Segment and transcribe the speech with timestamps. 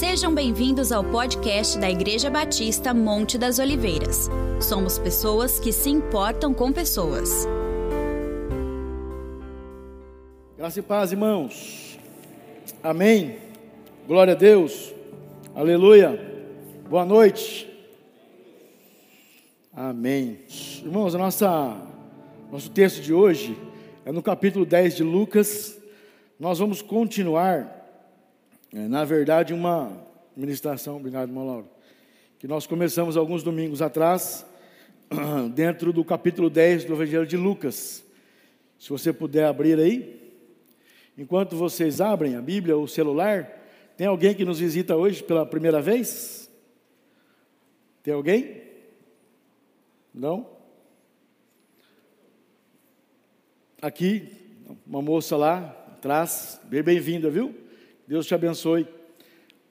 [0.00, 4.30] Sejam bem-vindos ao podcast da Igreja Batista Monte das Oliveiras.
[4.58, 7.46] Somos pessoas que se importam com pessoas.
[10.56, 11.98] Graça e paz, irmãos.
[12.82, 13.36] Amém.
[14.06, 14.90] Glória a Deus.
[15.54, 16.18] Aleluia.
[16.88, 17.68] Boa noite.
[19.70, 20.38] Amém.
[20.82, 21.76] Irmãos, nossa,
[22.50, 23.54] nosso texto de hoje
[24.06, 25.78] é no capítulo 10 de Lucas.
[26.38, 27.79] Nós vamos continuar
[28.72, 30.00] é, na verdade, uma
[30.36, 31.68] ministração, obrigado, irmão Lauro,
[32.38, 34.46] que nós começamos alguns domingos atrás,
[35.54, 38.04] dentro do capítulo 10 do Evangelho de Lucas.
[38.78, 40.32] Se você puder abrir aí,
[41.18, 43.44] enquanto vocês abrem a Bíblia ou o celular,
[43.96, 46.48] tem alguém que nos visita hoje pela primeira vez?
[48.04, 48.62] Tem alguém?
[50.14, 50.46] Não?
[53.82, 54.28] Aqui,
[54.86, 55.58] uma moça lá
[55.88, 57.68] atrás, bem bem-vinda, viu?
[58.10, 58.88] Deus te abençoe.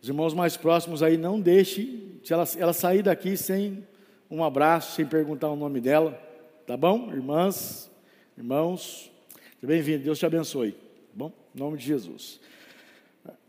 [0.02, 3.86] Os irmãos mais próximos aí, não deixe, ela, ela sair daqui sem
[4.32, 6.18] um abraço, sem perguntar o nome dela,
[6.66, 7.12] tá bom?
[7.12, 7.92] Irmãs,
[8.38, 9.12] irmãos,
[9.62, 10.78] bem-vindo, Deus te abençoe, tá
[11.14, 11.34] bom?
[11.54, 12.40] Em nome de Jesus.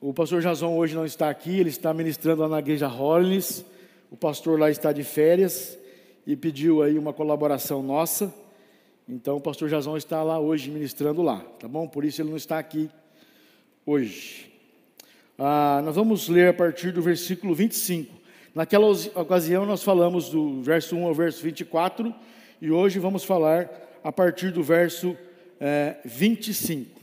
[0.00, 3.64] O pastor Jason hoje não está aqui, ele está ministrando lá na igreja Hollins,
[4.10, 5.78] o pastor lá está de férias
[6.26, 8.34] e pediu aí uma colaboração nossa,
[9.08, 11.86] então o pastor Jason está lá hoje ministrando lá, tá bom?
[11.86, 12.90] Por isso ele não está aqui
[13.86, 14.49] hoje.
[15.42, 18.14] Ah, nós vamos ler a partir do versículo 25.
[18.54, 22.14] Naquela ocasião, nós falamos do verso 1 ao verso 24,
[22.60, 23.70] e hoje vamos falar
[24.04, 25.16] a partir do verso
[25.58, 27.00] é, 25,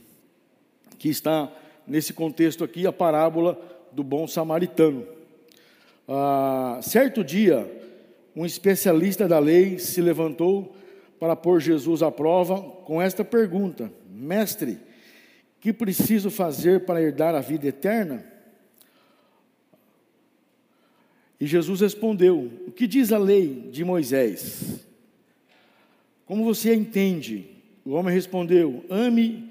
[1.00, 1.50] que está
[1.84, 5.04] nesse contexto aqui, a parábola do bom samaritano.
[6.06, 7.68] Ah, certo dia,
[8.36, 10.76] um especialista da lei se levantou
[11.18, 14.78] para pôr Jesus à prova com esta pergunta: Mestre,
[15.60, 18.24] que preciso fazer para herdar a vida eterna?
[21.40, 24.86] E Jesus respondeu: O que diz a lei de Moisés?
[26.26, 27.50] Como você entende?
[27.84, 29.50] O homem respondeu: Ame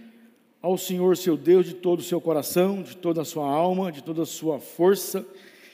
[0.61, 4.03] ao Senhor seu Deus de todo o seu coração, de toda a sua alma, de
[4.03, 5.25] toda a sua força,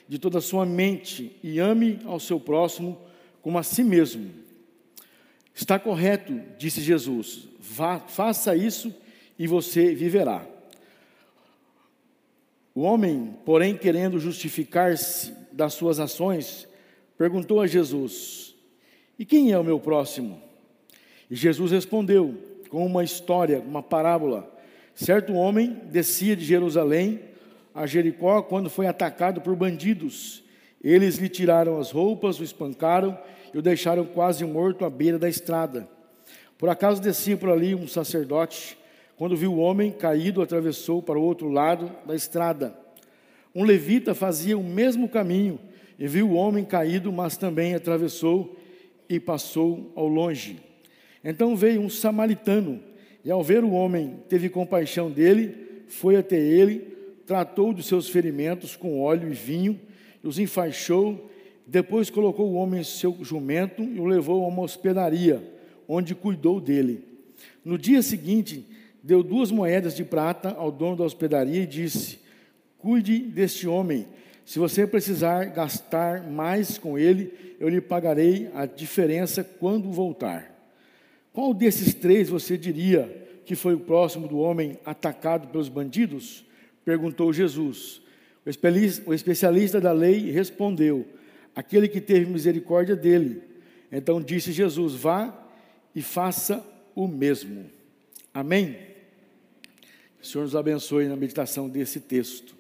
[0.08, 2.98] de toda a sua mente, e ame ao seu próximo
[3.42, 4.30] como a si mesmo.
[5.54, 7.48] Está correto, disse Jesus.
[7.60, 8.94] Vá, faça isso
[9.38, 10.46] e você viverá.
[12.76, 16.68] O homem, porém, querendo justificar-se das suas ações,
[17.18, 18.56] perguntou a Jesus:
[19.18, 20.42] E quem é o meu próximo?
[21.30, 22.36] E Jesus respondeu
[22.70, 24.52] com uma história, uma parábola.
[24.96, 27.20] Certo homem descia de Jerusalém
[27.74, 30.44] a Jericó quando foi atacado por bandidos.
[30.84, 33.18] Eles lhe tiraram as roupas, o espancaram
[33.54, 35.88] e o deixaram quase morto à beira da estrada.
[36.58, 38.78] Por acaso descia por ali um sacerdote
[39.18, 42.76] quando viu o homem caído, atravessou para o outro lado da estrada.
[43.54, 45.60] Um levita fazia o mesmo caminho
[46.00, 48.58] e viu o homem caído, mas também atravessou
[49.08, 50.60] e passou ao longe.
[51.24, 52.80] Então veio um samaritano
[53.24, 56.80] e, ao ver o homem, teve compaixão dele, foi até ele,
[57.26, 59.80] tratou dos seus ferimentos com óleo e vinho,
[60.24, 61.30] os enfaixou,
[61.66, 65.42] depois colocou o homem em seu jumento e o levou a uma hospedaria,
[65.88, 67.04] onde cuidou dele.
[67.64, 68.66] No dia seguinte,
[69.04, 72.20] deu duas moedas de prata ao dono da hospedaria e disse:
[72.78, 74.08] Cuide deste homem.
[74.46, 80.52] Se você precisar gastar mais com ele, eu lhe pagarei a diferença quando voltar.
[81.32, 86.46] Qual desses três você diria que foi o próximo do homem atacado pelos bandidos?
[86.86, 88.02] Perguntou Jesus.
[89.06, 91.06] O especialista da lei respondeu:
[91.56, 93.42] Aquele que teve misericórdia dele.
[93.92, 95.34] Então disse Jesus: Vá
[95.96, 96.66] e faça
[96.96, 97.66] o mesmo.
[98.34, 98.93] Amém?
[100.24, 102.56] O Senhor nos abençoe na meditação desse texto.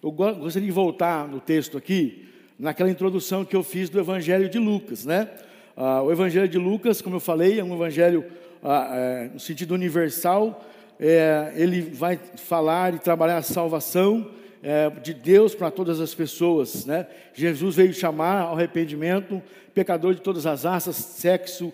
[0.00, 4.56] Eu gostaria de voltar no texto aqui, naquela introdução que eu fiz do Evangelho de
[4.60, 5.28] Lucas, né?
[5.76, 8.24] Ah, o Evangelho de Lucas, como eu falei, é um evangelho
[8.62, 10.64] ah, é, no sentido universal.
[10.96, 14.30] É, ele vai falar e trabalhar a salvação
[14.62, 17.08] é, de Deus para todas as pessoas, né?
[17.34, 19.42] Jesus veio chamar ao arrependimento
[19.74, 21.72] pecador de todas as raças, sexo,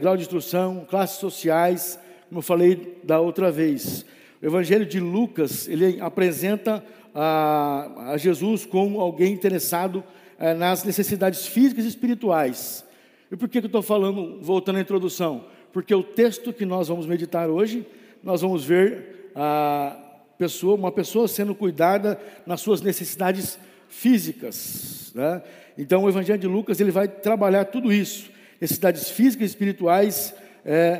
[0.00, 1.96] grau de instrução, classes sociais,
[2.28, 4.04] como eu falei da outra vez.
[4.42, 6.84] O Evangelho de Lucas, ele apresenta
[7.14, 10.04] a, a Jesus como alguém interessado
[10.38, 12.84] é, nas necessidades físicas e espirituais.
[13.30, 15.46] E por que, que eu estou falando, voltando à introdução?
[15.72, 17.86] Porque o texto que nós vamos meditar hoje,
[18.22, 19.96] nós vamos ver a
[20.38, 25.12] pessoa, uma pessoa sendo cuidada nas suas necessidades físicas.
[25.14, 25.42] Né?
[25.78, 28.30] Então, o Evangelho de Lucas ele vai trabalhar tudo isso,
[28.60, 30.34] necessidades físicas e espirituais,
[30.64, 30.96] é,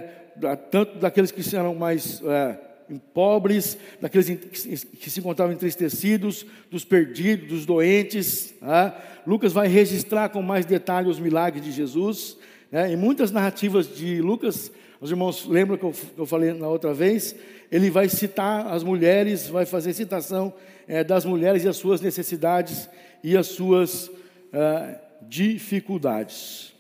[0.71, 2.59] tanto daqueles que serão mais é,
[3.13, 4.29] pobres, daqueles
[4.85, 8.55] que se encontravam entristecidos, dos perdidos, dos doentes.
[8.61, 8.97] Tá?
[9.27, 12.37] Lucas vai registrar com mais detalhe os milagres de Jesus.
[12.71, 12.93] Né?
[12.93, 16.95] Em muitas narrativas de Lucas, os irmãos lembram que eu, que eu falei na outra
[16.95, 17.35] vez,
[17.71, 20.55] ele vai citar as mulheres, vai fazer citação
[20.87, 22.89] é, das mulheres e as suas necessidades
[23.23, 24.11] e as suas
[24.53, 26.73] é, dificuldades.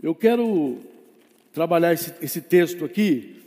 [0.00, 0.78] Eu quero
[1.52, 3.37] trabalhar esse, esse texto aqui,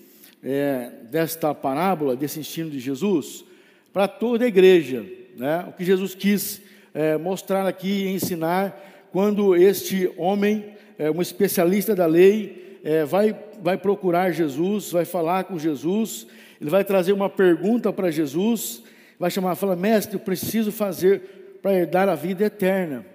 [0.43, 3.45] é, desta parábola, desse ensino de Jesus,
[3.93, 5.05] para toda a igreja.
[5.37, 5.65] Né?
[5.67, 6.61] O que Jesus quis
[6.93, 13.37] é, mostrar aqui e ensinar quando este homem, é, um especialista da lei, é, vai,
[13.61, 16.27] vai procurar Jesus, vai falar com Jesus,
[16.59, 18.83] ele vai trazer uma pergunta para Jesus,
[19.19, 23.05] vai chamar, fala, mestre, eu preciso fazer para herdar a vida eterna.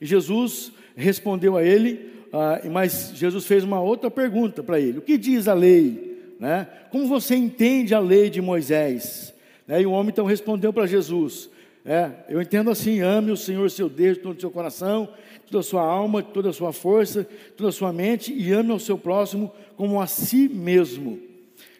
[0.00, 5.02] E Jesus respondeu a ele, ah, mas Jesus fez uma outra pergunta para ele: O
[5.02, 6.15] que diz a lei?
[6.38, 6.66] Né?
[6.90, 9.34] Como você entende a lei de Moisés?
[9.66, 9.82] Né?
[9.82, 11.50] E o homem então respondeu para Jesus:
[11.84, 15.08] é, Eu entendo assim: ame o Senhor seu Deus de todo o seu coração,
[15.46, 18.78] toda a sua alma, toda a sua força, toda a sua mente, e ame ao
[18.78, 21.18] seu próximo como a si mesmo.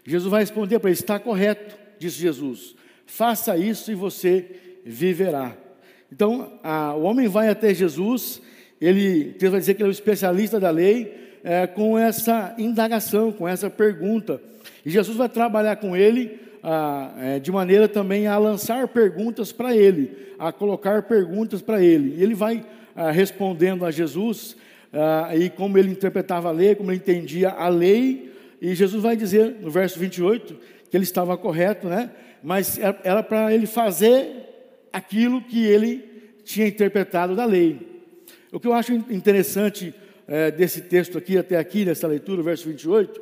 [0.05, 2.75] Jesus vai responder para ele: Está correto, disse Jesus.
[3.05, 5.57] Faça isso e você viverá.
[6.11, 8.41] Então, a, o homem vai até Jesus
[8.81, 13.31] ele Deus vai dizer que ele é um especialista da lei, é, com essa indagação,
[13.31, 14.41] com essa pergunta.
[14.85, 19.75] E Jesus vai trabalhar com ele ah, é, de maneira também a lançar perguntas para
[19.75, 20.11] ele,
[20.41, 22.17] a colocar perguntas para ele.
[22.19, 22.67] E ele vai
[22.97, 24.57] ah, respondendo a Jesus,
[24.93, 29.15] ah, e como ele interpretava a lei, como ele entendia a lei, e Jesus vai
[29.15, 30.57] dizer no verso 28
[30.91, 32.11] que ele estava correto, né?
[32.43, 37.79] mas era para ele fazer aquilo que ele tinha interpretado da lei.
[38.51, 39.95] O que eu acho interessante
[40.29, 43.21] é, desse texto aqui, até aqui, nessa leitura, verso 28,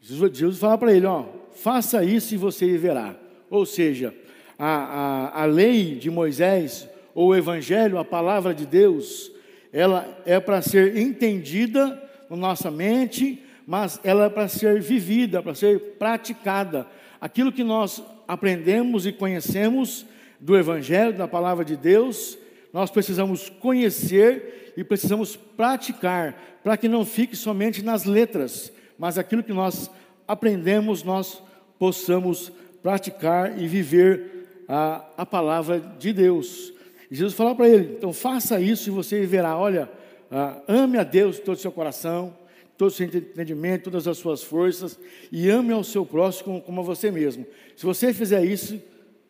[0.00, 1.24] Jesus, Jesus fala para ele: ó,
[1.54, 3.16] faça isso e você viverá.
[3.50, 4.14] Ou seja,
[4.58, 9.30] a, a, a lei de Moisés, ou o evangelho, a palavra de Deus,
[9.72, 15.54] ela é para ser entendida na nossa mente, mas ela é para ser vivida, para
[15.54, 16.86] ser praticada.
[17.20, 20.06] Aquilo que nós aprendemos e conhecemos
[20.40, 22.38] do Evangelho, da palavra de Deus,
[22.72, 29.42] nós precisamos conhecer e precisamos praticar, para que não fique somente nas letras, mas aquilo
[29.42, 29.90] que nós
[30.26, 31.42] aprendemos, nós
[31.78, 36.72] possamos praticar e viver a, a palavra de Deus.
[37.10, 39.56] E Jesus falou para ele: então faça isso e você verá.
[39.56, 39.90] Olha,
[40.30, 42.36] ah, ame a Deus de todo o seu coração,
[42.76, 44.98] todo o seu entendimento, todas as suas forças,
[45.32, 47.46] e ame ao seu próximo como, como a você mesmo.
[47.76, 48.80] Se você fizer isso,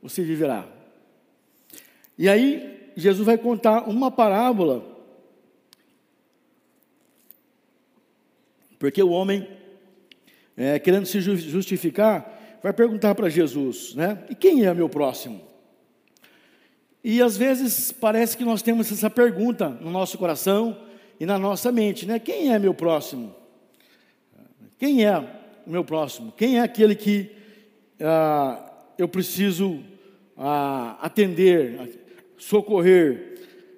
[0.02, 0.66] você viverá.
[2.18, 4.84] E aí, Jesus vai contar uma parábola,
[8.76, 9.48] porque o homem,
[10.56, 14.24] é, querendo se justificar, vai perguntar para Jesus, né?
[14.28, 15.40] E quem é meu próximo?
[17.04, 20.76] E às vezes parece que nós temos essa pergunta no nosso coração
[21.20, 22.18] e na nossa mente, né?
[22.18, 23.34] Quem é meu próximo?
[24.76, 25.18] Quem é
[25.66, 26.32] o meu próximo?
[26.32, 27.30] Quem é aquele que
[28.00, 29.84] ah, eu preciso
[30.36, 32.07] ah, atender?
[32.38, 33.34] Socorrer.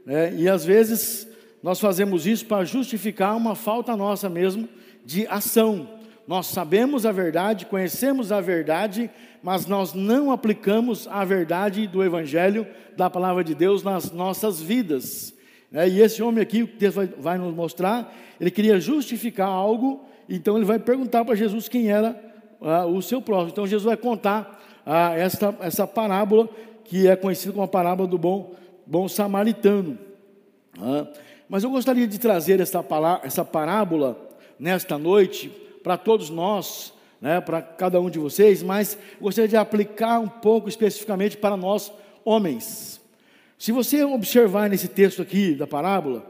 [0.07, 0.35] Né?
[0.37, 1.27] E às vezes
[1.63, 4.69] nós fazemos isso para justificar uma falta nossa mesmo
[5.05, 5.89] de ação.
[6.27, 9.11] Nós sabemos a verdade, conhecemos a verdade,
[9.43, 12.67] mas nós não aplicamos a verdade do Evangelho,
[12.97, 15.35] da palavra de Deus nas nossas vidas.
[15.71, 15.89] Né?
[15.89, 20.65] E esse homem aqui, que Deus vai, nos mostrar, ele queria justificar algo, então ele
[20.65, 22.19] vai perguntar para Jesus quem era
[22.61, 23.51] ah, o seu próximo.
[23.51, 25.13] Então Jesus vai contar ah,
[25.61, 26.49] essa parábola
[26.91, 28.53] que é conhecido como a parábola do bom,
[28.85, 29.97] bom samaritano.
[31.49, 32.85] Mas eu gostaria de trazer essa,
[33.23, 34.19] essa parábola
[34.59, 35.53] nesta noite
[35.85, 40.69] para todos nós, né, para cada um de vocês, mas gostaria de aplicar um pouco
[40.69, 41.93] especificamente para nós
[42.25, 43.01] homens.
[43.57, 46.27] Se você observar nesse texto aqui da parábola,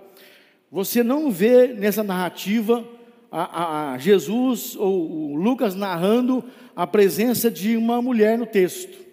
[0.71, 2.85] você não vê nessa narrativa
[3.33, 6.45] a, a, a Jesus ou Lucas narrando
[6.77, 9.09] a presença de uma mulher no texto.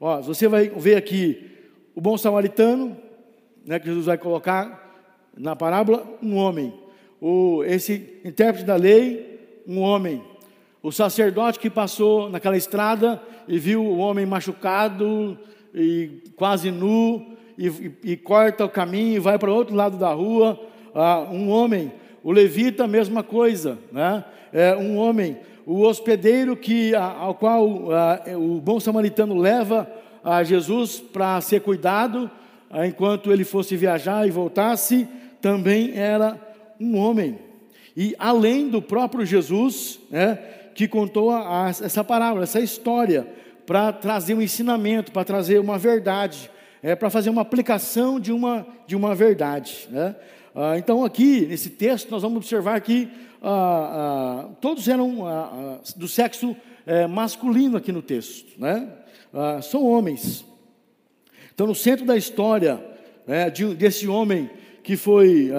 [0.00, 1.50] Ó, você vai ver aqui
[1.94, 2.96] o bom samaritano,
[3.66, 4.86] né, que Jesus vai colocar
[5.36, 6.72] na parábola, um homem.
[7.20, 10.22] O, esse intérprete da lei, um homem.
[10.80, 15.36] O sacerdote que passou naquela estrada e viu o homem machucado
[15.74, 19.98] e quase nu, e, e, e corta o caminho e vai para o outro lado
[19.98, 20.58] da rua,
[20.94, 21.92] ah, um homem.
[22.22, 24.24] O levita, mesma coisa, né?
[24.52, 25.36] É um homem
[25.68, 29.86] o hospedeiro que, ao qual o bom samaritano leva
[30.24, 32.30] a Jesus para ser cuidado,
[32.86, 35.06] enquanto ele fosse viajar e voltasse,
[35.42, 36.40] também era
[36.80, 37.38] um homem.
[37.94, 40.38] E além do próprio Jesus, né,
[40.74, 43.26] que contou a, a, essa parábola, essa história,
[43.66, 46.50] para trazer um ensinamento, para trazer uma verdade,
[46.82, 49.86] é, para fazer uma aplicação de uma, de uma verdade.
[49.90, 50.16] Né?
[50.54, 53.06] Ah, então, aqui, nesse texto, nós vamos observar que
[53.42, 58.88] ah, ah, todos eram ah, ah, do sexo é, masculino aqui no texto, né?
[59.32, 60.44] Ah, são homens.
[61.54, 62.84] Então, no centro da história
[63.26, 64.50] né, de, desse homem
[64.82, 65.50] que foi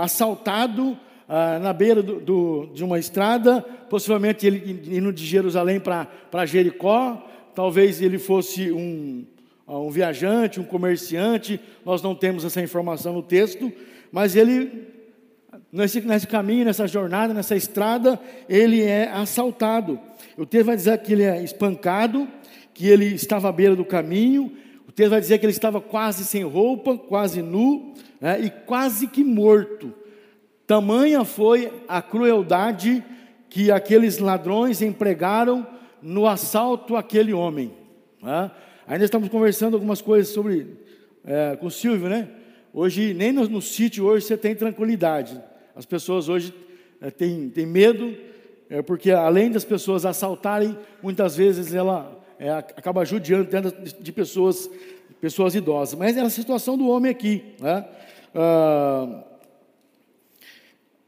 [0.00, 0.98] assaltado
[1.28, 7.26] ah, na beira do, do, de uma estrada, possivelmente ele indo de Jerusalém para Jericó,
[7.54, 9.24] talvez ele fosse um,
[9.66, 13.72] um viajante, um comerciante, nós não temos essa informação no texto,
[14.10, 14.86] mas ele,
[15.72, 19.98] nesse, nesse caminho, nessa jornada, nessa estrada, ele é assaltado.
[20.36, 22.28] O texto vai dizer que ele é espancado,
[22.74, 24.52] que ele estava à beira do caminho,
[24.86, 29.06] o texto vai dizer que ele estava quase sem roupa, quase nu, né, e quase
[29.06, 29.94] que morto.
[30.66, 33.02] Tamanha foi a crueldade
[33.48, 35.66] que aqueles ladrões empregaram
[36.02, 37.72] no assalto àquele homem.
[38.22, 38.50] Né?
[38.86, 40.76] Ainda estamos conversando algumas coisas sobre
[41.24, 42.28] é, com o Silvio, né?
[42.74, 45.40] Hoje, nem no, no, sítio hoje você tem tranquilidade.
[45.82, 46.54] As pessoas hoje
[47.00, 48.14] é, têm, têm medo,
[48.70, 53.48] é, porque além das pessoas assaltarem, muitas vezes ela é, acaba judiando
[54.00, 54.70] de, pessoas,
[55.20, 55.98] pessoas idosas.
[55.98, 57.42] Mas é a situação do homem aqui.
[57.58, 57.84] Né?
[58.32, 59.24] Ah,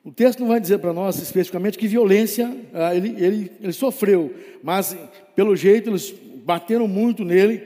[0.04, 4.34] o texto não vai dizer para nós especificamente que violência ah, ele, ele, ele sofreu,
[4.60, 4.96] mas
[5.36, 6.12] pelo jeito eles
[6.44, 7.62] bateram muito nele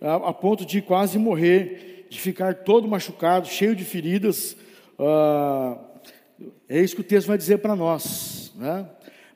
[0.00, 4.56] a, a ponto de quase morrer, de ficar todo machucado, cheio de feridas.
[4.96, 5.90] Ah,
[6.68, 8.52] é isso que o texto vai dizer para nós.
[8.56, 8.86] Né?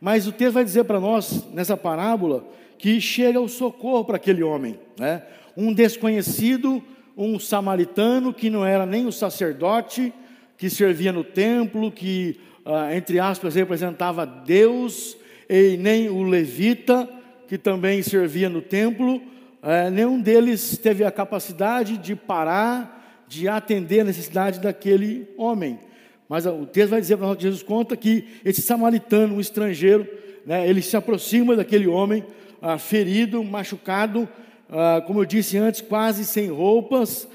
[0.01, 2.47] Mas o texto vai dizer para nós, nessa parábola,
[2.79, 4.79] que chega o socorro para aquele homem.
[4.99, 5.23] Né?
[5.57, 6.83] Um desconhecido,
[7.17, 10.13] um samaritano que não era nem o sacerdote,
[10.59, 15.17] que servia no templo, que, ah, entre aspas, representava Deus,
[15.49, 17.09] e nem o levita,
[17.47, 19.23] que também servia no templo,
[19.63, 25.79] eh, nenhum deles teve a capacidade de parar, de atender a necessidade daquele homem.
[26.28, 30.06] Mas o texto vai dizer para nós, Jesus conta que esse samaritano, um estrangeiro,
[30.45, 32.25] né, ele se aproxima daquele homem,
[32.61, 34.28] ah, ferido, machucado,
[34.68, 37.28] ah, como eu disse antes, quase sem roupas,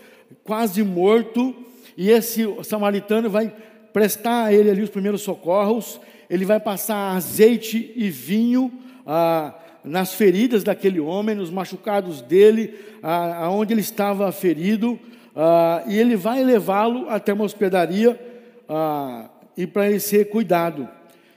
[0.44, 1.56] quase morto,
[1.96, 3.54] e esse samaritano vai
[3.94, 8.72] prestar a ele ali os primeiros socorros, ele vai passar azeite e vinho
[9.06, 15.00] ah, nas feridas daquele homem, nos machucados dele, ah, aonde ele estava ferido,
[15.34, 18.31] ah, e ele vai levá-lo até uma hospedaria
[18.68, 20.88] ah, e para ele ser cuidado.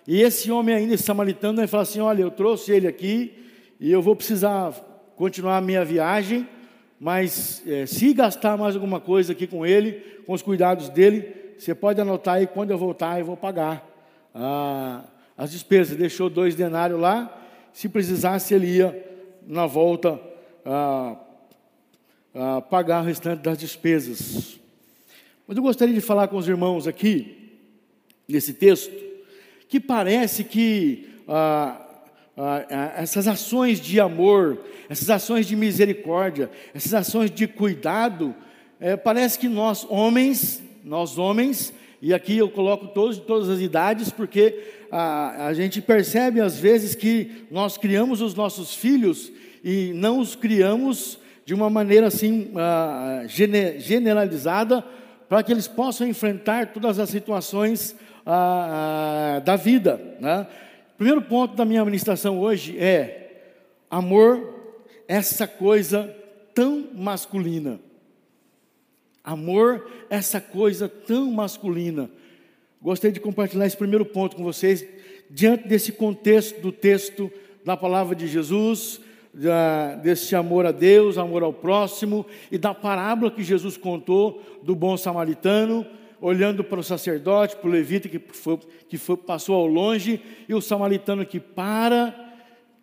[0.06, 3.32] E esse homem ainda, samaritano, vai falar assim: Olha, eu trouxe ele aqui
[3.80, 4.72] e eu vou precisar
[5.16, 6.48] continuar a minha viagem,
[6.98, 9.92] mas é, se gastar mais alguma coisa aqui com ele,
[10.26, 13.88] com os cuidados dele, você pode anotar aí, quando eu voltar eu vou pagar
[14.34, 15.04] ah,
[15.36, 15.96] as despesas.
[15.96, 17.40] Deixou dois denários lá,
[17.72, 19.10] se precisasse ele ia
[19.46, 20.20] na volta
[20.64, 21.16] ah,
[22.34, 24.58] ah, pagar o restante das despesas.
[25.46, 27.52] Mas eu gostaria de falar com os irmãos aqui,
[28.26, 28.94] nesse texto,
[29.68, 31.80] que parece que ah,
[32.36, 34.58] ah, ah, essas ações de amor,
[34.88, 38.34] essas ações de misericórdia, essas ações de cuidado,
[38.80, 43.60] é, parece que nós homens, nós homens, e aqui eu coloco todos de todas as
[43.60, 49.30] idades, porque a, a gente percebe às vezes que nós criamos os nossos filhos
[49.62, 54.82] e não os criamos de uma maneira assim ah, generalizada
[55.28, 60.46] para que eles possam enfrentar todas as situações ah, ah, da vida, né?
[60.96, 63.24] primeiro ponto da minha ministração hoje é
[63.90, 64.54] amor,
[65.06, 66.14] essa coisa
[66.54, 67.80] tão masculina.
[69.22, 72.10] Amor, essa coisa tão masculina.
[72.80, 74.84] Gostaria de compartilhar esse primeiro ponto com vocês,
[75.30, 77.32] diante desse contexto do texto
[77.64, 79.00] da palavra de Jesus,
[79.34, 84.74] da, desse amor a Deus, amor ao próximo, e da parábola que Jesus contou do
[84.74, 85.84] bom samaritano,
[86.20, 90.54] olhando para o sacerdote, para o levita que, foi, que foi, passou ao longe, e
[90.54, 92.14] o samaritano que para,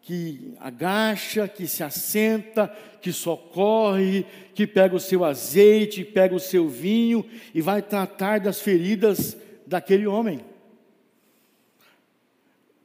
[0.02, 6.68] que agacha, que se assenta, que socorre, que pega o seu azeite, pega o seu
[6.68, 10.42] vinho e vai tratar das feridas daquele homem.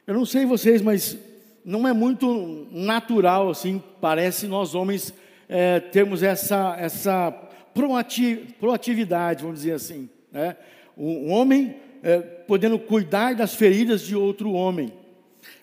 [0.06, 1.18] Eu não sei vocês, mas
[1.66, 5.12] não é muito natural assim, parece nós homens
[5.48, 7.32] é, termos essa, essa
[7.74, 10.08] proatividade, vamos dizer assim.
[10.30, 10.56] Né?
[10.96, 14.92] Um homem é, podendo cuidar das feridas de outro homem.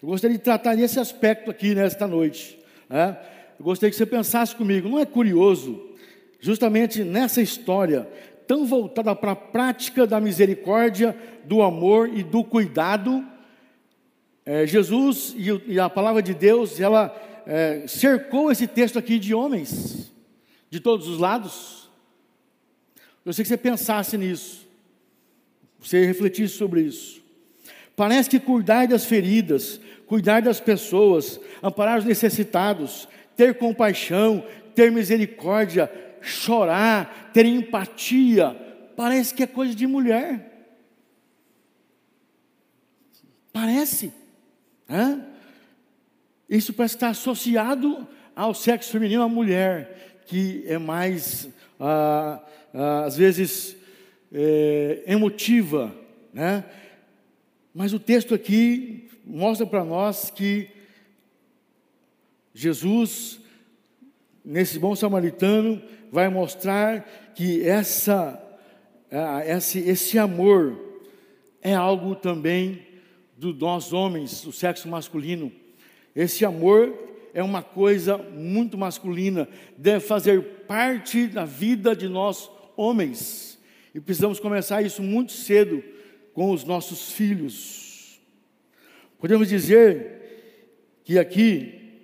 [0.01, 2.59] Eu gostaria de tratar nesse aspecto aqui nesta noite.
[2.89, 3.17] Né?
[3.57, 5.81] Eu gostaria que você pensasse comigo, não é curioso,
[6.41, 8.09] justamente nessa história,
[8.45, 13.25] tão voltada para a prática da misericórdia, do amor e do cuidado,
[14.45, 19.33] é, Jesus e, e, a palavra de Deus, ela é, cercou esse texto aqui de
[19.33, 20.11] homens,
[20.69, 21.89] de todos os lados.
[23.25, 24.67] Eu sei que você pensasse nisso,
[25.79, 27.21] você refletisse sobre isso.
[27.95, 33.07] Parece que cuidar das feridas, cuidar das pessoas, amparar os necessitados,
[33.37, 34.45] ter compaixão,
[34.75, 38.55] ter misericórdia, chorar, ter empatia,
[38.95, 40.51] parece que é coisa de mulher.
[43.53, 44.22] Parece.
[44.87, 45.25] Né?
[46.49, 51.49] Isso parece estar associado ao sexo feminino, à mulher, que é mais,
[51.79, 52.41] ah,
[52.73, 53.75] ah, às vezes,
[54.31, 55.93] é, emotiva.
[56.33, 56.63] Né?
[57.73, 60.69] Mas o texto aqui mostra para nós que
[62.53, 63.39] Jesus,
[64.43, 68.39] nesse bom samaritano, vai mostrar que essa,
[69.47, 70.79] esse, esse amor
[71.61, 72.92] é algo também
[73.43, 75.51] do nós homens, do sexo masculino.
[76.15, 76.93] Esse amor
[77.33, 83.59] é uma coisa muito masculina, deve fazer parte da vida de nós homens.
[83.93, 85.83] E precisamos começar isso muito cedo
[86.33, 88.19] com os nossos filhos.
[89.19, 91.99] Podemos dizer que aqui,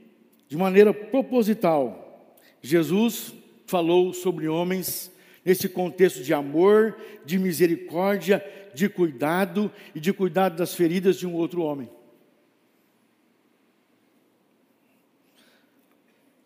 [0.48, 3.34] de maneira proposital, Jesus
[3.66, 5.12] falou sobre homens
[5.46, 8.44] nesse contexto de amor, de misericórdia,
[8.80, 11.90] de cuidado e de cuidado das feridas de um outro homem.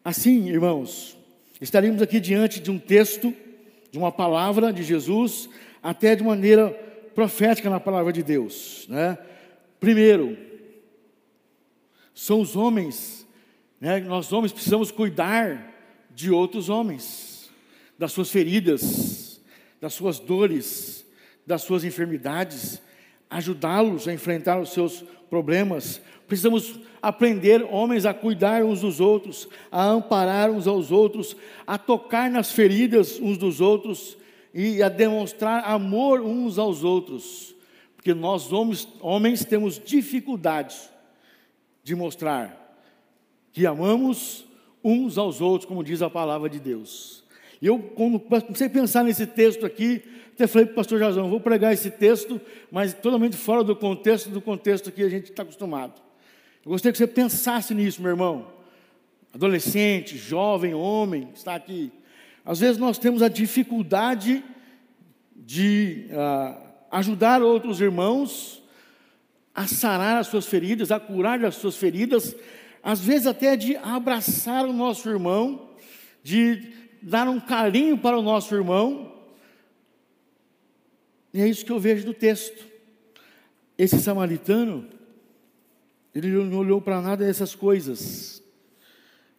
[0.03, 1.15] Assim, irmãos,
[1.61, 3.33] estaríamos aqui diante de um texto,
[3.91, 5.47] de uma palavra de Jesus,
[5.81, 6.71] até de maneira
[7.13, 8.87] profética na palavra de Deus.
[8.89, 9.15] Né?
[9.79, 10.35] Primeiro,
[12.15, 13.27] são os homens,
[13.79, 13.99] né?
[13.99, 15.71] nós homens precisamos cuidar
[16.09, 17.49] de outros homens,
[17.97, 19.39] das suas feridas,
[19.79, 21.02] das suas dores,
[21.45, 22.81] das suas enfermidades,
[23.29, 26.01] ajudá-los a enfrentar os seus problemas.
[26.27, 31.35] Precisamos aprender, homens, a cuidar uns dos outros, a amparar uns aos outros,
[31.65, 34.17] a tocar nas feridas uns dos outros
[34.53, 37.55] e a demonstrar amor uns aos outros,
[37.95, 40.77] porque nós homens, homens temos dificuldade
[41.83, 42.77] de mostrar
[43.51, 44.45] que amamos
[44.83, 47.23] uns aos outros, como diz a palavra de Deus.
[47.61, 51.29] E eu, quando comecei a pensar nesse texto aqui, até falei para o pastor Jazão,
[51.29, 52.41] vou pregar esse texto,
[52.71, 56.01] mas totalmente fora do contexto, do contexto que a gente está acostumado.
[56.65, 58.47] Eu gostaria que você pensasse nisso, meu irmão.
[59.33, 61.91] Adolescente, jovem, homem, está aqui.
[62.43, 64.43] Às vezes nós temos a dificuldade
[65.35, 66.57] de uh,
[66.91, 68.63] ajudar outros irmãos
[69.53, 72.35] a sarar as suas feridas, a curar as suas feridas,
[72.81, 75.69] às vezes até de abraçar o nosso irmão,
[76.23, 79.12] de dar um carinho para o nosso irmão.
[81.33, 82.65] E é isso que eu vejo do texto.
[83.77, 84.87] Esse samaritano,
[86.13, 88.43] ele não olhou para nada dessas coisas.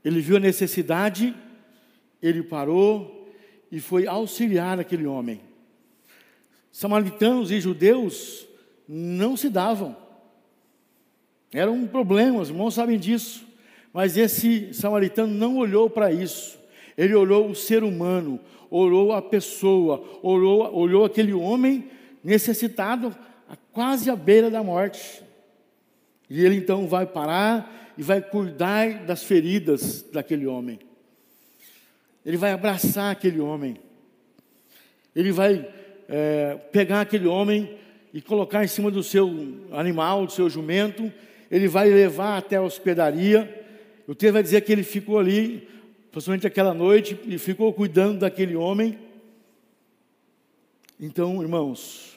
[0.04, 1.35] Ele viu a necessidade,
[2.20, 3.33] ele parou
[3.70, 5.40] e foi auxiliar aquele homem.
[6.72, 8.46] Samaritanos e judeus
[8.88, 9.96] não se davam.
[11.52, 13.46] Era um problema, os irmãos sabem disso.
[13.92, 16.59] Mas esse samaritano não olhou para isso.
[16.98, 18.40] Ele olhou o ser humano,
[18.76, 21.88] olhou a pessoa, olhou, olhou aquele homem
[22.24, 23.14] necessitado,
[23.72, 25.22] quase à beira da morte.
[26.28, 30.80] E ele então vai parar e vai cuidar das feridas daquele homem.
[32.26, 33.76] Ele vai abraçar aquele homem.
[35.14, 35.68] Ele vai
[36.08, 37.78] é, pegar aquele homem
[38.12, 39.30] e colocar em cima do seu
[39.70, 41.12] animal, do seu jumento.
[41.48, 43.66] Ele vai levar até a hospedaria.
[44.08, 45.68] O texto vai dizer que ele ficou ali,
[46.14, 48.96] principalmente aquela noite, e ficou cuidando daquele homem.
[51.00, 52.16] Então, irmãos,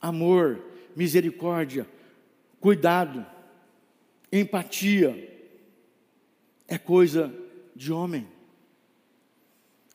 [0.00, 0.60] amor,
[0.96, 1.86] misericórdia,
[2.58, 3.24] cuidado,
[4.32, 5.32] empatia,
[6.66, 7.32] é coisa
[7.76, 8.26] de homem,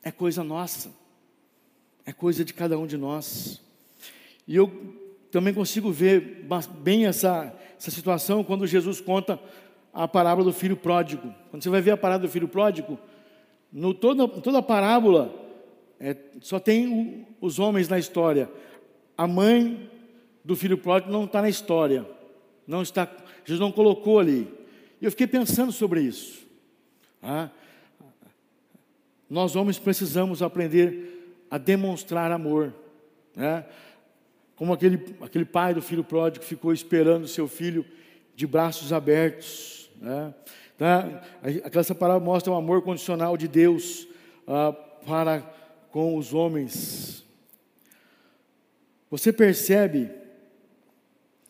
[0.02, 0.90] é coisa nossa,
[2.06, 3.62] é coisa de cada um de nós.
[4.48, 4.96] E eu
[5.30, 6.46] também consigo ver
[6.80, 9.38] bem essa, essa situação quando Jesus conta
[9.98, 11.34] a parábola do filho pródigo.
[11.50, 13.00] Quando você vai ver a parábola do filho pródigo,
[13.74, 15.34] no toda, toda a parábola,
[16.00, 18.48] é, só tem o, os homens na história.
[19.18, 19.90] A mãe
[20.46, 22.06] do filho pródigo não está na história.
[22.68, 23.10] Não está,
[23.44, 24.48] Jesus não colocou ali.
[25.02, 26.46] E eu fiquei pensando sobre isso.
[27.22, 27.50] Ah,
[29.28, 32.72] nós homens precisamos aprender a demonstrar amor.
[33.36, 33.66] Né?
[34.56, 37.84] Como aquele, aquele pai do filho pródigo ficou esperando seu filho
[38.36, 39.77] de braços abertos.
[40.00, 40.34] Né?
[40.78, 41.22] Tá?
[41.64, 44.08] Aquela palavra mostra o amor condicional de Deus
[44.48, 44.74] ah,
[45.06, 45.42] para
[45.92, 47.24] com os homens.
[49.10, 50.12] Você percebe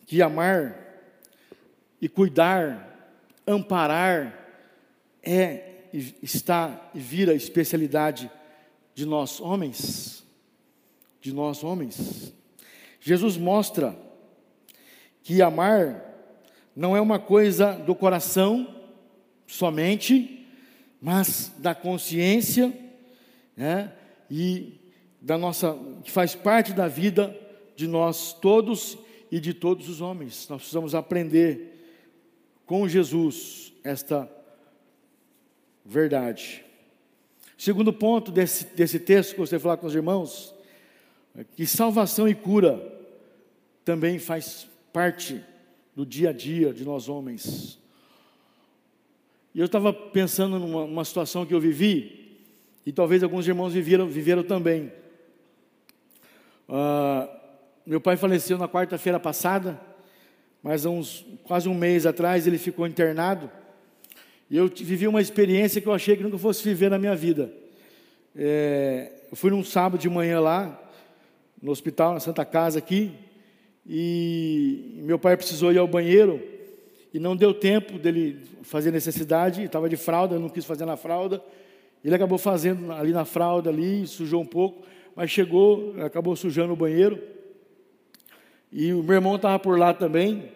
[0.06, 0.88] que amar
[2.02, 4.46] e cuidar, amparar,
[5.24, 5.68] é
[6.22, 8.30] está e vira especialidade
[8.94, 10.24] de nós homens,
[11.20, 12.34] de nós homens.
[13.00, 13.98] Jesus mostra
[15.24, 16.07] que amar
[16.78, 18.68] não é uma coisa do coração
[19.48, 20.48] somente,
[21.02, 22.72] mas da consciência,
[23.56, 23.92] né?
[24.30, 24.80] E
[25.20, 27.36] da nossa que faz parte da vida
[27.76, 28.96] de nós todos
[29.32, 30.48] e de todos os homens.
[30.48, 31.98] Nós precisamos aprender
[32.64, 34.32] com Jesus esta
[35.84, 36.64] verdade.
[37.58, 40.54] Segundo ponto desse, desse texto que você falar com os irmãos,
[41.36, 42.80] é que salvação e cura
[43.84, 45.44] também faz parte
[45.98, 47.80] do dia a dia de nós homens.
[49.52, 52.38] E eu estava pensando numa, situação que eu vivi,
[52.86, 54.92] e talvez alguns irmãos viveram, viveram também.
[56.70, 57.28] Uh,
[57.84, 59.82] meu pai faleceu na quarta-feira passada,
[60.62, 63.50] mas há uns quase um mês atrás ele ficou internado.
[64.52, 67.52] E eu vivi uma experiência que eu achei que nunca fosse viver na minha vida.
[68.36, 70.80] É, eu fui num sábado de manhã lá,
[71.60, 73.12] no hospital, na Santa Casa aqui,
[73.88, 76.42] e meu pai precisou ir ao banheiro,
[77.14, 81.42] e não deu tempo dele fazer necessidade, estava de fralda, não quis fazer na fralda,
[82.04, 86.76] ele acabou fazendo ali na fralda, ali, sujou um pouco, mas chegou, acabou sujando o
[86.76, 87.22] banheiro,
[88.72, 90.52] e o meu irmão estava por lá também,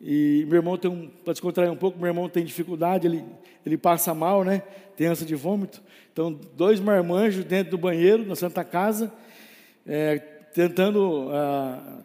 [0.00, 3.24] e meu irmão tem um, para descontrair um pouco, meu irmão tem dificuldade, ele,
[3.64, 4.62] ele passa mal, né?
[4.94, 5.82] Tem ânsia de vômito.
[6.12, 9.12] Então, dois marmanjos dentro do banheiro, na Santa Casa,
[9.86, 10.18] é,
[10.52, 12.04] tentando ah,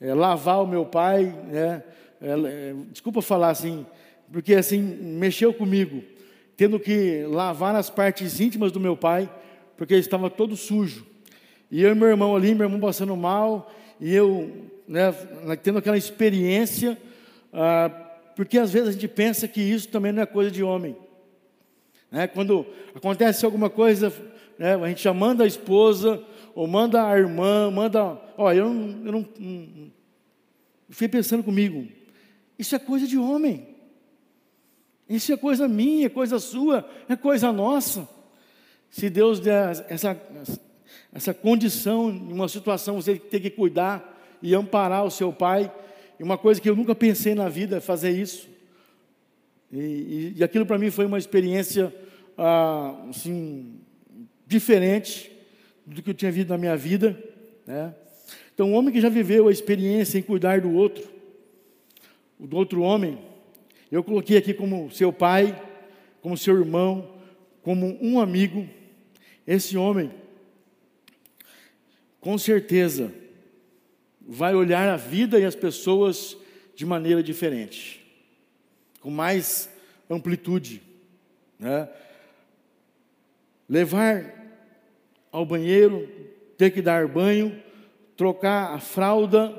[0.00, 1.82] é, lavar o meu pai, né?
[2.22, 3.86] É, desculpa falar assim,
[4.32, 6.02] porque assim, mexeu comigo,
[6.56, 9.30] tendo que lavar as partes íntimas do meu pai,
[9.76, 11.06] porque ele estava todo sujo.
[11.70, 15.12] E eu e meu irmão ali, meu irmão passando mal, e eu, né,
[15.62, 16.98] tendo aquela experiência,
[17.52, 17.90] ah,
[18.36, 20.96] porque às vezes a gente pensa que isso também não é coisa de homem.
[22.10, 22.26] Né?
[22.26, 24.12] Quando acontece alguma coisa,
[24.58, 26.22] né, a gente já manda a esposa,
[26.60, 28.20] ou manda a irmã, manda.
[28.36, 29.06] Ó, eu não.
[29.06, 29.28] Eu não
[30.90, 31.88] fiquei pensando comigo,
[32.58, 33.66] isso é coisa de homem.
[35.08, 38.06] Isso é coisa minha, é coisa sua, é coisa nossa.
[38.90, 40.20] Se Deus der essa,
[41.10, 45.72] essa condição, em uma situação, você tem que cuidar e amparar o seu pai,
[46.18, 48.46] e uma coisa que eu nunca pensei na vida é fazer isso.
[49.72, 51.90] E, e, e aquilo para mim foi uma experiência
[52.36, 53.80] ah, assim,
[54.46, 55.39] diferente
[55.90, 57.18] do que eu tinha visto na minha vida.
[57.66, 57.94] Né?
[58.54, 61.08] Então, um homem que já viveu a experiência em cuidar do outro,
[62.38, 63.18] do outro homem,
[63.90, 65.60] eu coloquei aqui como seu pai,
[66.22, 67.16] como seu irmão,
[67.62, 68.68] como um amigo.
[69.46, 70.12] Esse homem,
[72.20, 73.12] com certeza,
[74.20, 76.36] vai olhar a vida e as pessoas
[76.74, 78.00] de maneira diferente,
[79.00, 79.68] com mais
[80.08, 80.80] amplitude.
[81.58, 81.88] Né?
[83.68, 84.39] Levar
[85.32, 86.08] ao banheiro,
[86.56, 87.60] ter que dar banho,
[88.16, 89.54] trocar a fralda.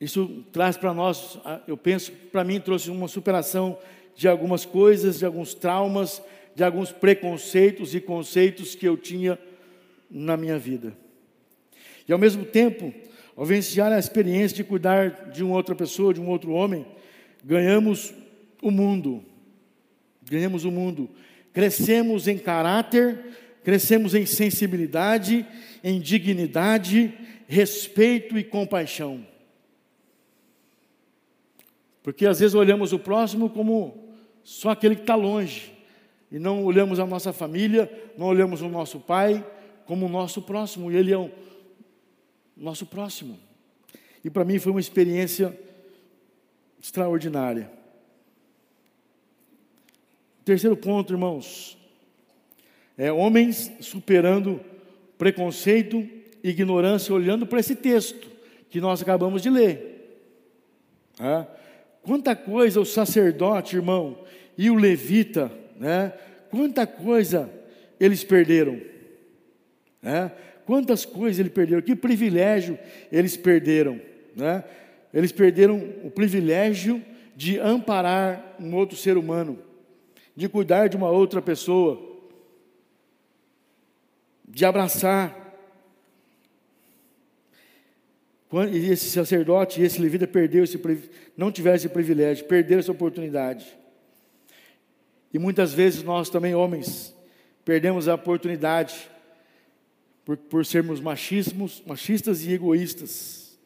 [0.00, 3.78] Isso traz para nós, eu penso, para mim trouxe uma superação
[4.14, 6.22] de algumas coisas, de alguns traumas,
[6.54, 9.38] de alguns preconceitos e conceitos que eu tinha
[10.10, 10.92] na minha vida.
[12.08, 12.92] E ao mesmo tempo,
[13.36, 16.84] ao vivenciar a experiência de cuidar de uma outra pessoa, de um outro homem,
[17.44, 18.12] ganhamos
[18.60, 19.22] o mundo.
[20.28, 21.08] Ganhamos o mundo.
[21.58, 23.18] Crescemos em caráter,
[23.64, 25.44] crescemos em sensibilidade,
[25.82, 27.12] em dignidade,
[27.48, 29.26] respeito e compaixão.
[32.00, 35.72] Porque às vezes olhamos o próximo como só aquele que está longe,
[36.30, 39.44] e não olhamos a nossa família, não olhamos o nosso pai
[39.84, 41.28] como o nosso próximo, e ele é um
[42.56, 43.36] nosso próximo.
[44.22, 45.58] E para mim foi uma experiência
[46.80, 47.77] extraordinária.
[50.48, 51.76] Terceiro ponto, irmãos,
[52.96, 54.58] é homens superando
[55.18, 56.08] preconceito
[56.42, 58.26] ignorância, olhando para esse texto
[58.70, 60.24] que nós acabamos de ler.
[61.20, 61.44] É?
[62.00, 64.24] Quanta coisa o sacerdote, irmão,
[64.56, 66.14] e o levita, né?
[66.50, 67.50] quanta coisa
[68.00, 68.80] eles perderam.
[70.00, 70.32] Né?
[70.64, 72.78] Quantas coisas ele perdeu, que privilégio
[73.12, 74.00] eles perderam,
[74.34, 74.64] né?
[75.12, 77.04] Eles perderam o privilégio
[77.36, 79.67] de amparar um outro ser humano,
[80.38, 82.00] de cuidar de uma outra pessoa,
[84.46, 85.36] de abraçar.
[88.48, 90.80] Quando esse sacerdote e esse levita perdeu esse,
[91.36, 93.66] não tiveram esse privilégio, perderam essa oportunidade.
[95.34, 97.12] E muitas vezes nós também, homens,
[97.64, 99.10] perdemos a oportunidade
[100.24, 103.58] por, por sermos machismos, machistas e egoístas.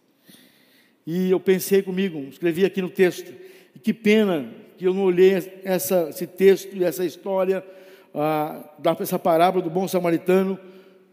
[1.06, 3.30] E eu pensei comigo, escrevi aqui no texto,
[3.76, 7.64] e que pena que eu não olhei essa, esse texto e essa história,
[8.12, 8.64] ah,
[8.99, 10.59] essa parábola do bom samaritano,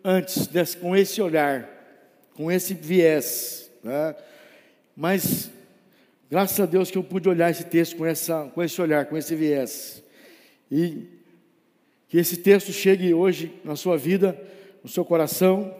[0.03, 1.69] antes, desse, com esse olhar,
[2.33, 3.69] com esse viés.
[3.83, 4.15] Né?
[4.95, 5.51] Mas,
[6.31, 9.15] graças a Deus que eu pude olhar esse texto com, essa, com esse olhar, com
[9.15, 10.03] esse viés.
[10.71, 11.03] E
[12.07, 14.35] que esse texto chegue hoje na sua vida,
[14.83, 15.75] no seu coração,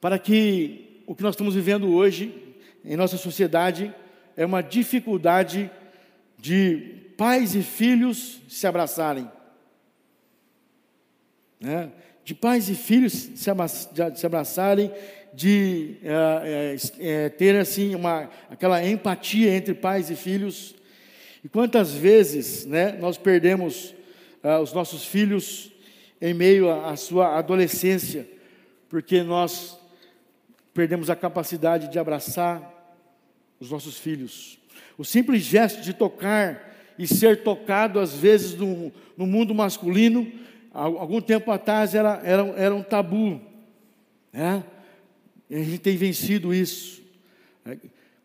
[0.00, 3.94] para que o que nós estamos vivendo hoje em nossa sociedade
[4.36, 5.70] é uma dificuldade
[6.38, 9.30] de pais e filhos se abraçarem.
[11.60, 11.90] Né?
[12.24, 14.92] De pais e filhos se abraçarem,
[15.34, 20.74] de é, é, ter assim uma, aquela empatia entre pais e filhos.
[21.44, 23.94] E quantas vezes né, nós perdemos
[24.42, 25.72] ah, os nossos filhos
[26.20, 28.28] em meio à sua adolescência,
[28.88, 29.78] porque nós
[30.74, 32.74] perdemos a capacidade de abraçar
[33.60, 34.57] os nossos filhos.
[34.98, 40.30] O simples gesto de tocar e ser tocado, às vezes, no, no mundo masculino,
[40.72, 43.40] algum tempo atrás era, era, era um tabu.
[44.32, 44.64] Né?
[45.48, 47.00] E a gente tem vencido isso.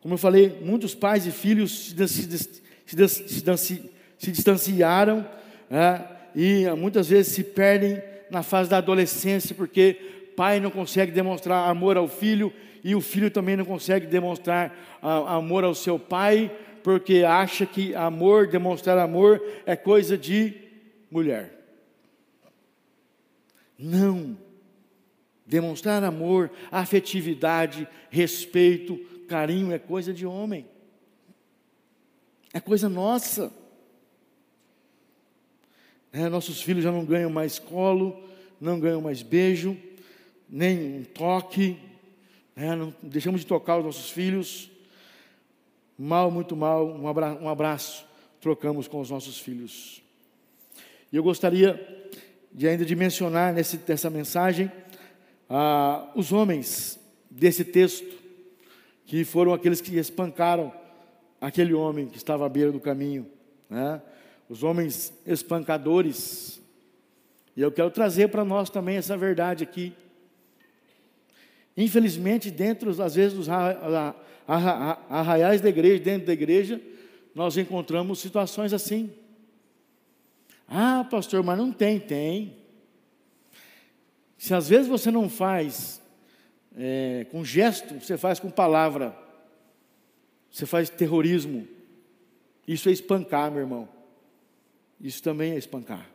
[0.01, 2.39] Como eu falei, muitos pais e filhos se,
[2.87, 5.25] se, se, distanciaram
[5.69, 6.05] né?
[6.35, 11.97] e muitas vezes se perdem na fase da adolescência, porque pai não consegue demonstrar amor
[11.97, 12.51] ao filho
[12.83, 16.51] e o filho também não consegue demonstrar amor ao seu pai,
[16.83, 20.53] porque acha que amor, demonstrar amor, é coisa de
[21.09, 21.63] mulher.
[23.79, 24.37] Não.
[25.45, 30.65] Demonstrar amor, afetividade, respeito, carinho é coisa de homem.
[32.53, 33.51] É coisa nossa.
[36.11, 38.23] É, nossos filhos já não ganham mais colo,
[38.59, 39.77] não ganham mais beijo,
[40.49, 41.79] nem um toque.
[42.55, 44.69] É, não, deixamos de tocar os nossos filhos.
[45.97, 48.05] Mal, muito mal, um abraço, um abraço
[48.39, 50.03] trocamos com os nossos filhos.
[51.11, 52.09] E eu gostaria
[52.51, 54.71] de ainda de mencionar nesse, nessa mensagem
[55.49, 58.21] ah, os homens desse texto,
[59.05, 60.73] que foram aqueles que espancaram
[61.39, 63.27] aquele homem que estava à beira do caminho,
[63.69, 64.01] né?
[64.49, 66.61] os homens espancadores.
[67.55, 69.93] E eu quero trazer para nós também essa verdade aqui.
[71.75, 73.47] Infelizmente, dentro, às vezes, dos
[74.47, 76.81] arraiais da igreja, dentro da igreja,
[77.33, 79.11] nós encontramos situações assim.
[80.67, 82.57] Ah, pastor, mas não tem, tem.
[84.37, 86.01] Se às vezes você não faz
[86.75, 89.17] é, com gesto, você faz com palavra.
[90.51, 91.67] Você faz terrorismo.
[92.67, 93.89] Isso é espancar, meu irmão.
[95.01, 96.07] Isso também é espancar.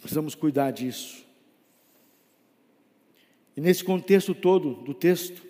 [0.00, 1.25] Precisamos cuidar disso.
[3.56, 5.42] E nesse contexto todo do texto,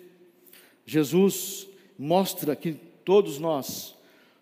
[0.85, 1.67] Jesus
[1.99, 3.95] mostra que todos nós,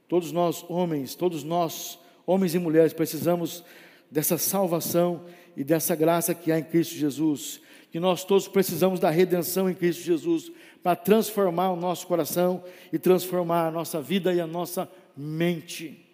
[0.08, 3.64] todos nós homens, todos nós, homens e mulheres, precisamos
[4.12, 5.26] dessa salvação
[5.58, 7.60] e dessa graça que há em Cristo Jesus.
[7.92, 10.52] Que nós todos precisamos da redenção em Cristo Jesus
[10.84, 16.06] para transformar o nosso coração e transformar a nossa vida e a nossa mente.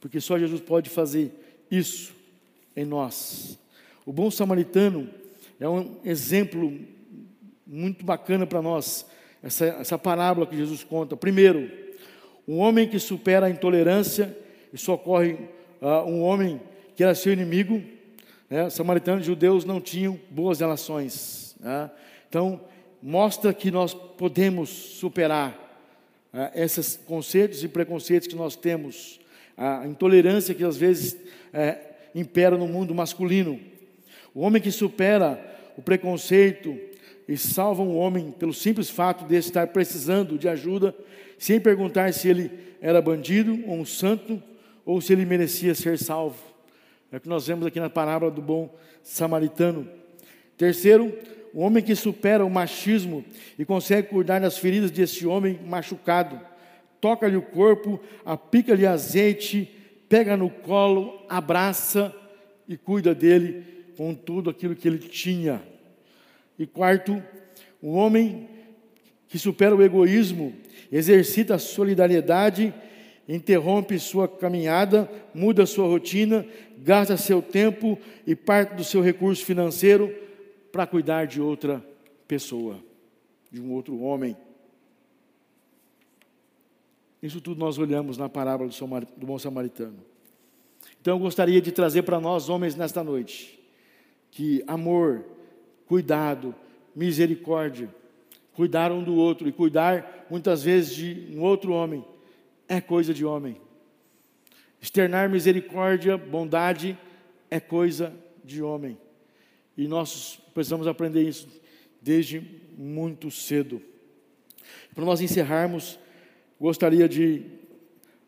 [0.00, 1.32] Porque só Jesus pode fazer
[1.70, 2.12] isso
[2.76, 3.58] em nós.
[4.06, 5.08] O bom samaritano
[5.60, 6.74] é um exemplo
[7.66, 9.06] muito bacana para nós,
[9.42, 11.14] essa, essa parábola que Jesus conta.
[11.16, 11.70] Primeiro,
[12.48, 14.34] um homem que supera a intolerância
[14.72, 15.34] e socorre
[15.82, 16.60] uh, um homem
[16.96, 17.82] que era seu inimigo.
[18.48, 18.70] Né?
[18.70, 21.54] Samaritanos e judeus não tinham boas relações.
[21.60, 21.90] Né?
[22.28, 22.60] Então,
[23.02, 25.52] mostra que nós podemos superar
[26.32, 29.20] uh, esses conceitos e preconceitos que nós temos,
[29.56, 31.78] a intolerância que às vezes uh,
[32.14, 33.60] impera no mundo masculino.
[34.34, 35.49] O homem que supera
[35.80, 36.78] o preconceito
[37.26, 40.94] e salva um homem pelo simples fato de estar precisando de ajuda,
[41.38, 42.50] sem perguntar se ele
[42.82, 44.42] era bandido ou um santo
[44.84, 46.36] ou se ele merecia ser salvo.
[47.10, 49.88] É o que nós vemos aqui na parábola do bom samaritano.
[50.58, 51.16] Terceiro,
[51.54, 53.24] o homem que supera o machismo
[53.58, 56.38] e consegue cuidar das feridas desse homem machucado.
[57.00, 59.66] Toca-lhe o corpo, aplica-lhe azeite,
[60.10, 62.14] pega no colo, abraça
[62.68, 63.64] e cuida dele
[63.96, 65.69] com tudo aquilo que ele tinha.
[66.60, 67.22] E quarto,
[67.82, 68.46] um homem
[69.28, 70.54] que supera o egoísmo,
[70.92, 72.74] exercita a solidariedade,
[73.26, 76.46] interrompe sua caminhada, muda sua rotina,
[76.76, 80.14] gasta seu tempo e parte do seu recurso financeiro
[80.70, 81.82] para cuidar de outra
[82.28, 82.78] pessoa,
[83.50, 84.36] de um outro homem.
[87.22, 88.68] Isso tudo nós olhamos na parábola
[89.16, 90.04] do bom samaritano.
[91.00, 93.58] Então eu gostaria de trazer para nós, homens, nesta noite,
[94.30, 95.24] que amor,
[95.90, 96.54] cuidado,
[96.94, 97.92] misericórdia,
[98.52, 102.04] cuidar um do outro e cuidar muitas vezes de um outro homem
[102.68, 103.60] é coisa de homem.
[104.80, 106.96] Externar misericórdia, bondade
[107.50, 108.96] é coisa de homem.
[109.76, 111.48] E nós precisamos aprender isso
[112.00, 112.40] desde
[112.78, 113.82] muito cedo.
[114.94, 115.98] Para nós encerrarmos,
[116.60, 117.42] gostaria de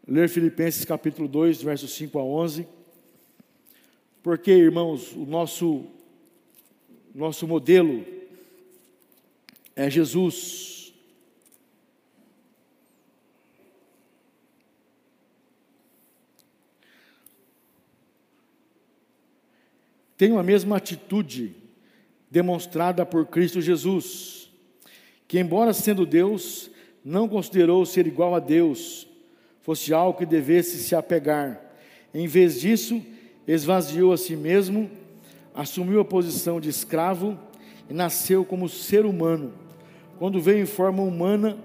[0.04, 2.66] ler Filipenses capítulo 2, versos 5 a 11.
[4.20, 5.86] Porque, irmãos, o nosso
[7.14, 8.04] nosso modelo
[9.76, 10.92] é Jesus.
[20.16, 21.54] Tem a mesma atitude
[22.30, 24.50] demonstrada por Cristo Jesus,
[25.26, 26.70] que, embora sendo Deus,
[27.04, 29.06] não considerou ser igual a Deus,
[29.60, 31.60] fosse algo que devesse se apegar.
[32.14, 33.02] Em vez disso,
[33.46, 34.90] esvaziou a si mesmo,
[35.54, 37.38] assumiu a posição de escravo
[37.88, 39.52] e nasceu como ser humano.
[40.18, 41.56] Quando veio em forma humana,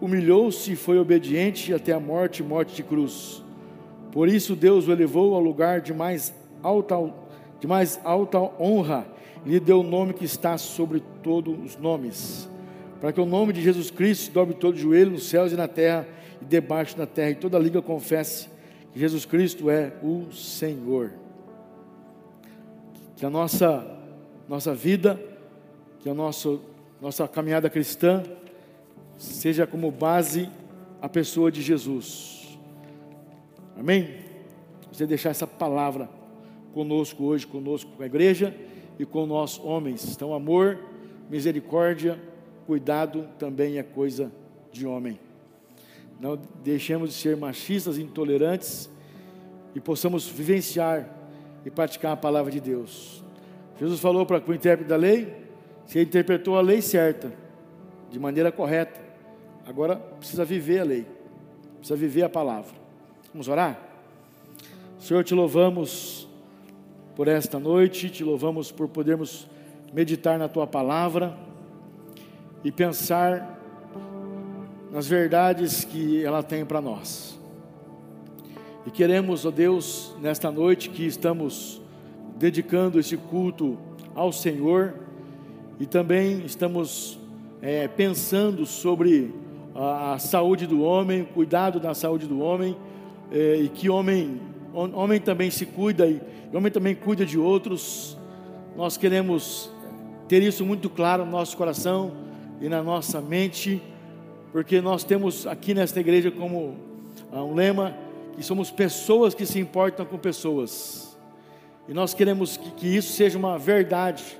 [0.00, 3.42] humilhou-se e foi obediente até a morte morte de cruz.
[4.10, 6.96] Por isso Deus o elevou ao lugar de mais alta,
[7.60, 9.06] de mais alta honra
[9.44, 12.48] lhe deu o nome que está sobre todos os nomes,
[13.00, 15.66] para que o nome de Jesus Cristo dobre todo o joelho nos céus e na
[15.66, 16.06] terra
[16.40, 18.48] e debaixo da terra, e toda língua confesse
[18.92, 21.12] que Jesus Cristo é o Senhor.
[23.22, 23.86] Que a nossa,
[24.48, 25.16] nossa vida,
[26.00, 26.58] que a nossa,
[27.00, 28.20] nossa caminhada cristã
[29.16, 30.50] seja como base
[31.00, 32.58] a pessoa de Jesus.
[33.78, 34.12] Amém?
[34.90, 36.10] Você deixar essa palavra
[36.74, 38.52] conosco hoje, conosco com a igreja
[38.98, 40.16] e com nós homens.
[40.16, 40.80] Então, amor,
[41.30, 42.20] misericórdia,
[42.66, 44.32] cuidado também é coisa
[44.72, 45.16] de homem.
[46.18, 48.90] Não deixemos de ser machistas, intolerantes
[49.76, 51.21] e possamos vivenciar
[51.64, 53.22] e praticar a palavra de Deus.
[53.78, 55.42] Jesus falou para o intérprete da lei,
[55.86, 57.32] você interpretou a lei certa,
[58.10, 59.00] de maneira correta.
[59.66, 61.06] Agora precisa viver a lei,
[61.78, 62.72] precisa viver a palavra.
[63.32, 63.80] Vamos orar?
[64.98, 66.28] Senhor, te louvamos
[67.16, 69.48] por esta noite, te louvamos por podermos
[69.92, 71.36] meditar na tua palavra
[72.64, 73.58] e pensar
[74.90, 77.31] nas verdades que ela tem para nós.
[78.84, 81.80] E queremos, ó Deus, nesta noite que estamos
[82.36, 83.78] dedicando esse culto
[84.12, 84.94] ao Senhor
[85.78, 87.16] e também estamos
[87.60, 89.32] é, pensando sobre
[89.72, 92.76] a, a, saúde do homem, cuidado da saúde do homem,
[93.30, 94.40] é, e que homem,
[94.74, 96.20] homem também se cuida e
[96.52, 98.18] homem também cuida de outros.
[98.76, 99.70] Nós queremos
[100.26, 102.10] ter isso muito claro no nosso coração
[102.60, 103.80] e na nossa mente,
[104.50, 106.74] porque nós temos aqui nesta igreja como
[107.30, 108.01] ah, um lema
[108.34, 111.16] que somos pessoas que se importam com pessoas.
[111.88, 114.38] E nós queremos que, que isso seja uma verdade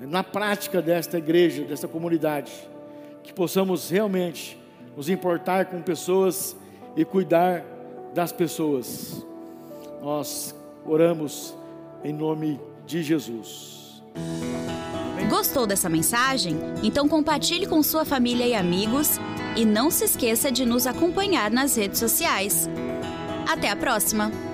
[0.00, 2.52] na prática desta igreja, desta comunidade,
[3.22, 4.58] que possamos realmente
[4.96, 6.56] nos importar com pessoas
[6.96, 7.64] e cuidar
[8.12, 9.24] das pessoas.
[10.02, 11.54] Nós Oramos
[12.02, 14.02] em nome de Jesus.
[15.28, 16.58] Gostou dessa mensagem?
[16.82, 19.18] Então compartilhe com sua família e amigos
[19.56, 22.68] e não se esqueça de nos acompanhar nas redes sociais.
[23.48, 24.51] Até a próxima!